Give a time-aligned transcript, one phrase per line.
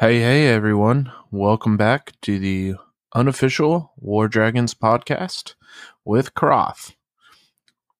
[0.00, 1.12] Hey, hey, everyone.
[1.30, 2.76] Welcome back to the
[3.14, 5.56] unofficial War Dragons podcast
[6.06, 6.94] with Kroth.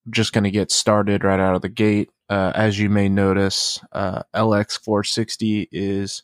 [0.08, 2.08] Just going to get started right out of the gate.
[2.30, 6.22] Uh, as you may notice, uh, LX460 is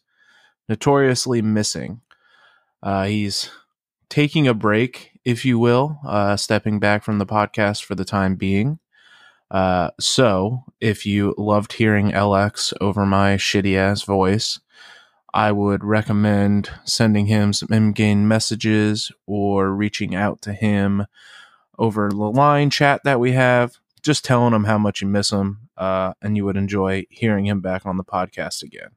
[0.66, 2.00] notoriously missing.
[2.82, 3.50] Uh, he's
[4.08, 8.36] taking a break, if you will, uh, stepping back from the podcast for the time
[8.36, 8.78] being.
[9.50, 14.58] Uh, so, if you loved hearing LX over my shitty ass voice,
[15.36, 21.04] I would recommend sending him some in-game messages or reaching out to him
[21.78, 25.68] over the line chat that we have, just telling him how much you miss him,
[25.76, 28.92] uh, and you would enjoy hearing him back on the podcast again.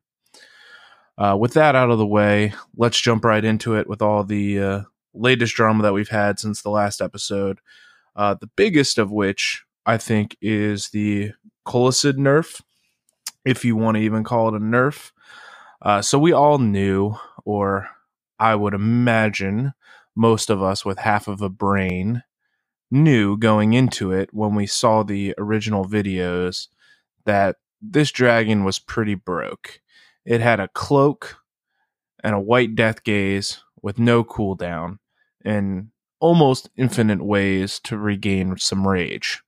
[1.18, 4.60] Uh, with that out of the way, let's jump right into it with all the
[4.62, 4.82] uh,
[5.14, 7.60] latest drama that we've had since the last episode.
[8.16, 11.34] Uh, the biggest of which, I think, is the
[11.66, 12.62] Colicid nerf,
[13.44, 15.12] if you want to even call it a nerf.
[15.82, 17.90] Uh, so we all knew, or
[18.40, 19.74] I would imagine
[20.16, 22.24] most of us with half of a brain
[22.92, 26.68] knew going into it when we saw the original videos
[27.26, 29.80] that this dragon was pretty broke.
[30.26, 31.38] It had a cloak
[32.24, 35.00] and a white death gaze with no cooldown
[35.46, 39.42] and almost infinite ways to regain some rage.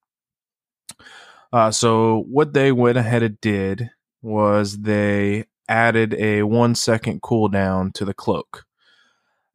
[1.52, 3.90] Uh, so what they went ahead and did
[4.22, 8.66] was they added a one second cooldown to the cloak.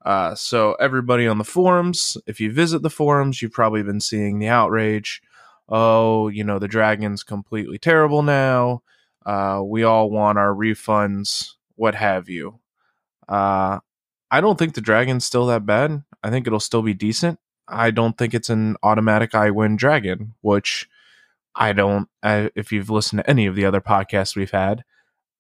[0.05, 4.39] Uh, so everybody on the forums, if you visit the forums, you've probably been seeing
[4.39, 5.21] the outrage.
[5.69, 8.83] Oh, you know the dragon's completely terrible now.
[9.27, 12.61] Uh, we all want our refunds, what have you.
[13.29, 13.81] Uh,
[14.31, 16.03] I don't think the dragon's still that bad.
[16.23, 17.39] I think it'll still be decent.
[17.69, 20.89] I don't think it's an automatic I win dragon, which
[21.55, 22.09] I don't.
[22.23, 24.85] I, if you've listened to any of the other podcasts we've had,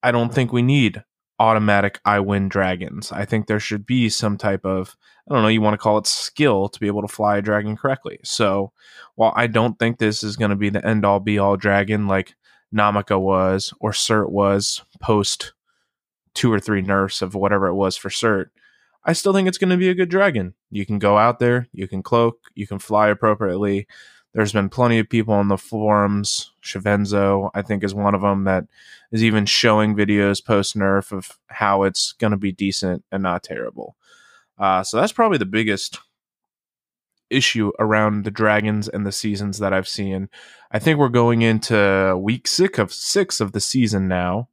[0.06, 1.02] I don't think we need
[1.40, 3.10] automatic I win dragons.
[3.10, 4.96] I think there should be some type of
[5.28, 7.42] I don't know, you want to call it skill to be able to fly a
[7.42, 8.20] dragon correctly.
[8.22, 8.70] So,
[9.16, 12.06] while I don't think this is going to be the end all be all dragon
[12.06, 12.36] like
[12.72, 15.54] Namaka was or Cert was post
[16.34, 18.50] two or three nerfs of whatever it was for Cert,
[19.04, 20.54] I still think it's going to be a good dragon.
[20.70, 23.88] You can go out there, you can cloak, you can fly appropriately.
[24.36, 26.52] There's been plenty of people on the forums.
[26.62, 28.66] Shavenzo, I think, is one of them that
[29.10, 33.42] is even showing videos post nerf of how it's going to be decent and not
[33.42, 33.96] terrible.
[34.58, 36.00] Uh, so that's probably the biggest
[37.30, 40.28] issue around the dragons and the seasons that I've seen.
[40.70, 44.50] I think we're going into week six of six of the season now.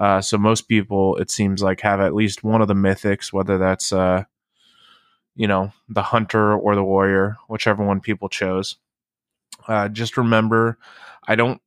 [0.00, 3.56] Uh, so most people, it seems like, have at least one of the mythics, whether
[3.56, 4.24] that's uh,
[5.36, 8.78] you know the hunter or the warrior, whichever one people chose.
[9.66, 10.78] Uh, just remember,
[11.26, 11.60] I don't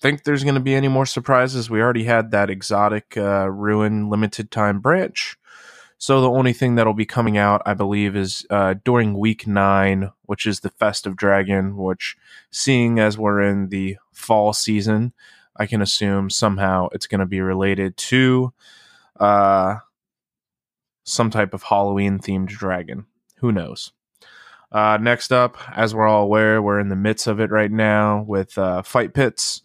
[0.00, 1.70] think there's going to be any more surprises.
[1.70, 5.36] We already had that exotic uh, ruin limited time branch.
[5.98, 10.12] So the only thing that'll be coming out, I believe, is uh, during week nine,
[10.22, 11.76] which is the Festive Dragon.
[11.76, 12.16] Which,
[12.50, 15.12] seeing as we're in the fall season,
[15.56, 18.54] I can assume somehow it's going to be related to
[19.18, 19.76] uh,
[21.04, 23.04] some type of Halloween themed dragon.
[23.40, 23.92] Who knows?
[24.72, 28.22] Uh, next up, as we're all aware, we're in the midst of it right now
[28.22, 29.62] with uh, fight pits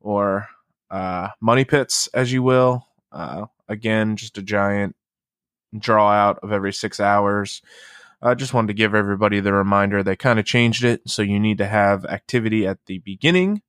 [0.00, 0.48] or
[0.90, 2.86] uh, money pits, as you will.
[3.10, 4.94] Uh, again, just a giant
[5.76, 7.60] draw out of every six hours.
[8.22, 11.02] I just wanted to give everybody the reminder they kind of changed it.
[11.06, 13.62] So you need to have activity at the beginning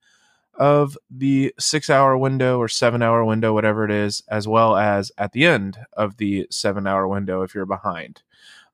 [0.53, 5.11] of the six hour window or seven hour window, whatever it is, as well as
[5.17, 8.23] at the end of the seven hour window if you're behind.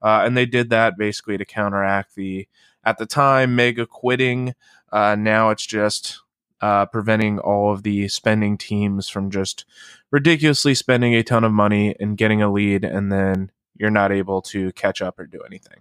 [0.04, 2.48] Uh, and they did that basically to counteract the,
[2.84, 4.54] at the time, mega quitting.
[4.92, 6.20] Uh, now it's just
[6.62, 9.66] uh, preventing all of the spending teams from just
[10.12, 14.42] ridiculously spending a ton of money and getting a lead, and then you're not able
[14.42, 15.80] to catch up or do anything.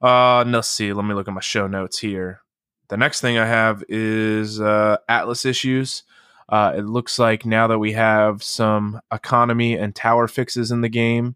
[0.00, 0.92] Uh, let's see.
[0.92, 2.42] Let me look at my show notes here.
[2.88, 6.04] The next thing I have is uh, Atlas issues.
[6.48, 10.88] Uh, it looks like now that we have some economy and tower fixes in the
[10.88, 11.34] game,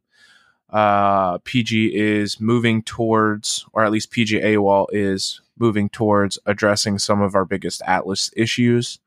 [0.72, 7.20] uh, PG is moving towards, or at least PG AWOL is moving towards addressing some
[7.20, 8.98] of our biggest Atlas issues.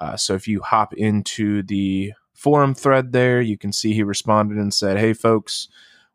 [0.00, 4.56] Uh, so if you hop into the forum thread there, you can see he responded
[4.56, 5.68] and said, Hey, folks,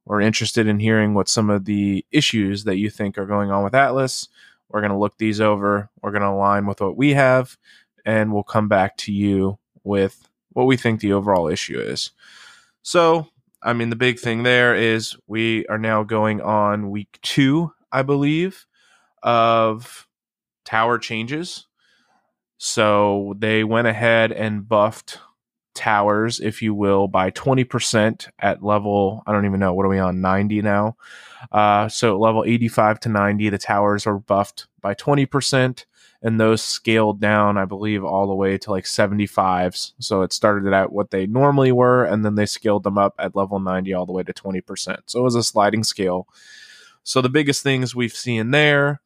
[0.05, 3.63] we're interested in hearing what some of the issues that you think are going on
[3.63, 4.29] with Atlas.
[4.69, 7.57] We're going to look these over, we're going to align with what we have,
[8.05, 12.11] and we'll come back to you with what we think the overall issue is.
[12.81, 13.27] So
[13.65, 18.03] I mean, the big thing there is we are now going on week two, I
[18.03, 18.67] believe,
[19.23, 20.07] of
[20.65, 21.65] tower changes.
[22.57, 25.17] So they went ahead and buffed
[25.73, 29.99] towers, if you will, by 20% at level, I don't even know, what are we
[29.99, 30.95] on, 90 now?
[31.51, 35.85] Uh, so level 85 to 90, the towers are buffed by 20%,
[36.25, 39.91] and those scaled down, I believe, all the way to like 75s.
[39.99, 43.35] So it started at what they normally were, and then they scaled them up at
[43.35, 44.97] level 90 all the way to 20%.
[45.05, 46.27] So it was a sliding scale.
[47.03, 49.01] So the biggest things we've seen there,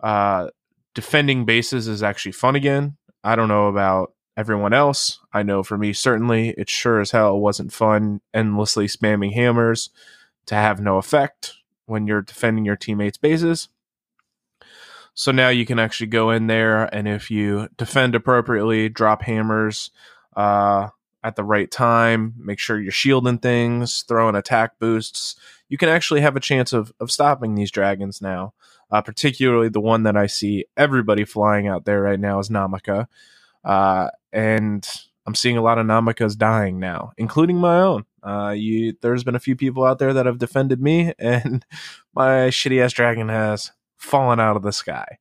[0.00, 0.50] uh,
[0.92, 2.98] defending bases is actually fun again.
[3.24, 5.18] I don't know about everyone else.
[5.32, 9.88] I know for me, certainly, it sure as hell wasn't fun endlessly spamming hammers
[10.44, 11.54] to have no effect
[11.86, 13.70] when you're defending your teammates' bases.
[15.14, 19.90] So now you can actually go in there, and if you defend appropriately, drop hammers
[20.36, 20.88] uh,
[21.22, 25.36] at the right time, make sure you're shielding things, throwing attack boosts,
[25.68, 28.54] you can actually have a chance of, of stopping these dragons now.
[28.90, 33.06] Uh, particularly the one that I see everybody flying out there right now is Namaka.
[33.64, 34.84] Uh, and
[35.26, 38.04] I'm seeing a lot of Namakas dying now, including my own.
[38.20, 41.64] Uh, you, there's been a few people out there that have defended me, and
[42.14, 43.70] my shitty ass dragon has
[44.00, 45.18] fallen out of the sky.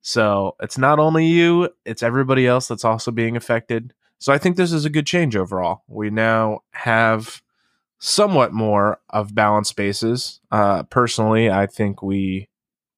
[0.00, 3.92] So it's not only you, it's everybody else that's also being affected.
[4.18, 5.82] So I think this is a good change overall.
[5.88, 7.42] We now have
[7.98, 10.40] somewhat more of balanced spaces.
[10.50, 12.48] Uh, personally, I think we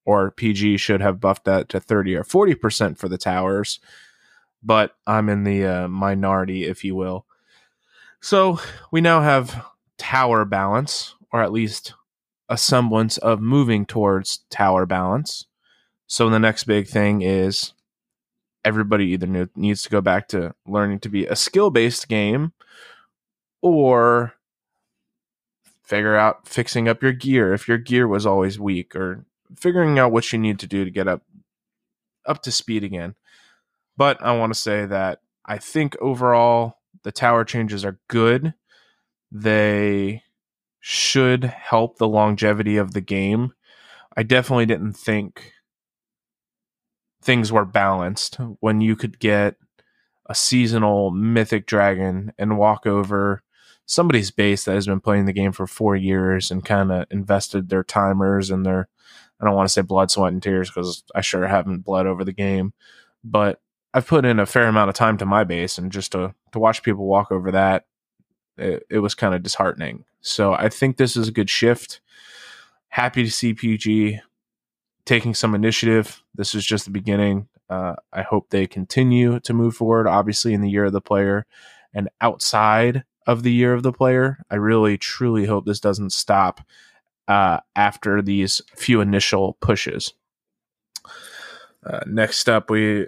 [0.05, 3.81] or PG should have buffed that to 30 or 40% for the towers
[4.63, 7.27] but I'm in the uh, minority, if you will.
[8.21, 8.59] So
[8.91, 9.65] we now have
[9.97, 11.95] tower balance, or at least
[12.49, 15.47] a semblance of moving towards tower balance.
[16.07, 17.75] So the next big thing is
[18.65, 22.53] everybody either needs to go back to learning to be a skill based game
[23.61, 24.35] or
[25.83, 29.25] figure out fixing up your gear if your gear was always weak or
[29.57, 31.23] figuring out what you need to do to get up
[32.27, 33.15] up to speed again.
[33.97, 38.55] But I want to say that I think overall the tower changes are good.
[39.33, 40.23] They
[40.91, 43.53] should help the longevity of the game.
[44.17, 45.53] I definitely didn't think
[47.21, 49.57] things were balanced when you could get
[50.31, 53.43] a seasonal mythic dragon and walk over
[53.85, 57.69] somebody's base that has been playing the game for four years and kind of invested
[57.69, 58.89] their timers and their
[59.39, 62.25] I don't want to say blood, sweat, and tears because I sure haven't bled over
[62.25, 62.73] the game,
[63.23, 63.61] but
[63.93, 66.59] I've put in a fair amount of time to my base, and just to to
[66.59, 67.85] watch people walk over that,
[68.59, 70.05] it, it was kind of disheartening.
[70.21, 72.01] So I think this is a good shift.
[72.89, 74.21] Happy to see PG
[75.05, 76.23] taking some initiative.
[76.35, 77.49] This is just the beginning.
[77.71, 80.07] Uh, I hope they continue to move forward.
[80.07, 81.47] Obviously, in the year of the player,
[81.95, 86.63] and outside of the year of the player, I really truly hope this doesn't stop
[87.27, 90.15] uh, after these few initial pushes.
[91.85, 93.07] Uh, next up, we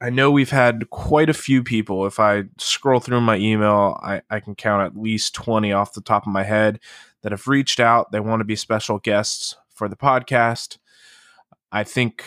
[0.00, 2.06] I know we've had quite a few people.
[2.06, 6.00] If I scroll through my email, I, I can count at least 20 off the
[6.00, 6.80] top of my head
[7.22, 8.10] that have reached out.
[8.10, 10.78] They want to be special guests for the podcast.
[11.70, 12.24] I think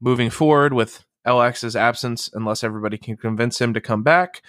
[0.00, 4.42] moving forward with LX's absence, unless everybody can convince him to come back,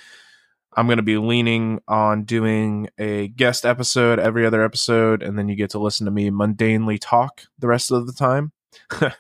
[0.75, 5.47] I'm going to be leaning on doing a guest episode every other episode, and then
[5.47, 8.51] you get to listen to me mundanely talk the rest of the time.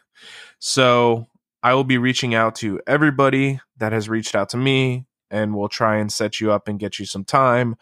[0.59, 1.27] so
[1.63, 5.69] I will be reaching out to everybody that has reached out to me, and we'll
[5.69, 7.77] try and set you up and get you some time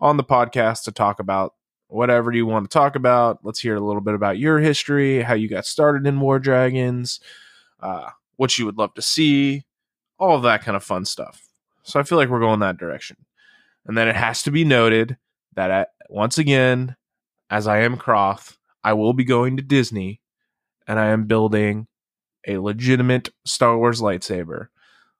[0.00, 1.54] on the podcast to talk about
[1.86, 3.38] whatever you want to talk about.
[3.44, 7.20] Let's hear a little bit about your history, how you got started in War Dragons,
[7.78, 9.64] uh, what you would love to see,
[10.18, 11.46] all of that kind of fun stuff.
[11.84, 13.16] So I feel like we're going that direction.
[13.86, 15.18] And then it has to be noted
[15.54, 16.96] that at, once again,
[17.48, 20.20] as I am Croth, I will be going to Disney
[20.88, 21.86] and I am building
[22.46, 24.68] a legitimate Star Wars lightsaber.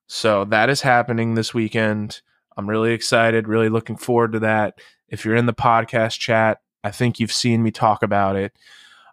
[0.06, 2.20] So that is happening this weekend.
[2.56, 4.80] I'm really excited, really looking forward to that.
[5.08, 8.52] If you're in the podcast chat, I think you've seen me talk about it.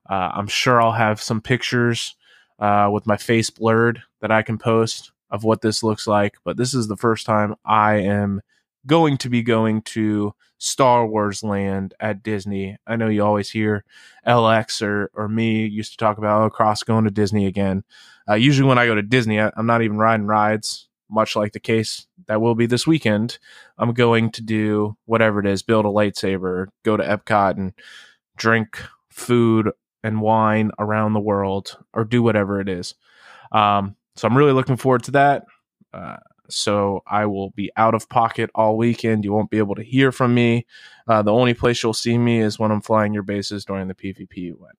[0.10, 2.16] Uh, I'm sure I'll have some pictures
[2.60, 6.36] uh, with my face blurred that I can post of what this looks like.
[6.44, 8.42] But this is the first time I am
[8.88, 12.78] going to be going to Star Wars land at Disney.
[12.88, 13.84] I know you always hear
[14.26, 17.84] LX or or me used to talk about oh, Cross going to Disney again.
[18.28, 21.54] Uh, usually when I go to Disney, I, I'm not even riding rides, much like
[21.54, 23.38] the case that will be this weekend.
[23.78, 27.74] I'm going to do whatever it is, build a lightsaber, go to Epcot and
[28.36, 29.72] drink food
[30.04, 32.96] and wine around the world, or do whatever it is.
[33.52, 35.46] Um, so I'm really looking forward to that.
[35.94, 36.18] Uh,
[36.50, 39.24] so I will be out of pocket all weekend.
[39.24, 40.66] You won't be able to hear from me.
[41.08, 43.96] Uh, the only place you'll see me is when I'm flying your bases during the
[43.96, 44.78] PvP event.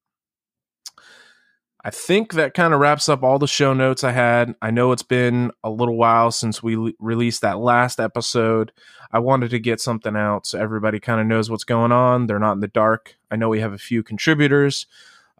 [1.84, 4.54] I think that kind of wraps up all the show notes I had.
[4.60, 8.72] I know it's been a little while since we le- released that last episode.
[9.12, 12.26] I wanted to get something out so everybody kind of knows what's going on.
[12.26, 13.16] They're not in the dark.
[13.30, 14.86] I know we have a few contributors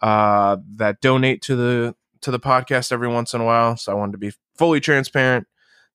[0.00, 3.94] uh, that donate to the to the podcast every once in a while, so I
[3.94, 5.47] wanted to be fully transparent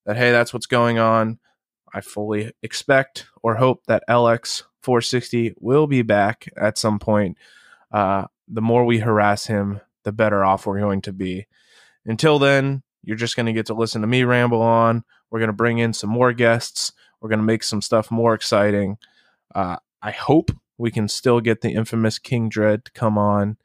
[0.06, 1.38] that hey, that's what's going on.
[1.92, 7.38] I fully expect or hope that LX 460 will be back at some point.
[7.92, 11.46] Uh, the more we harass him, the better off we're going to be.
[12.04, 15.04] Until then, you're just going to get to listen to me ramble on.
[15.30, 16.92] We're going to bring in some more guests.
[17.20, 18.98] We're going to make some stuff more exciting.
[19.54, 23.56] Uh, I hope we can still get the infamous King Dread to come on.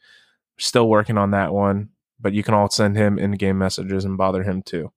[0.57, 4.17] Still working on that one, but you can all send him in game messages and
[4.17, 4.91] bother him too.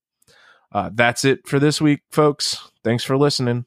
[0.72, 2.70] Uh, that's it for this week, folks.
[2.82, 3.66] Thanks for listening.